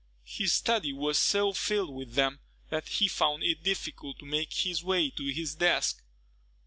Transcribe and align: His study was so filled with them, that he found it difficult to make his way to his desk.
His 0.25 0.51
study 0.51 0.91
was 0.91 1.19
so 1.19 1.53
filled 1.53 1.93
with 1.93 2.15
them, 2.15 2.39
that 2.71 2.87
he 2.87 3.07
found 3.07 3.43
it 3.43 3.61
difficult 3.61 4.17
to 4.17 4.25
make 4.25 4.51
his 4.51 4.83
way 4.83 5.11
to 5.11 5.27
his 5.27 5.53
desk. 5.53 6.01